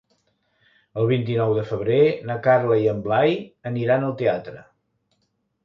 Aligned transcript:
El 1.01 1.09
vint-i-nou 1.11 1.53
de 1.57 1.65
febrer 1.73 1.99
na 2.31 2.39
Carla 2.49 2.79
i 2.85 2.89
en 2.95 3.05
Blai 3.05 3.39
aniran 3.73 4.11
al 4.11 4.19
teatre. 4.25 4.59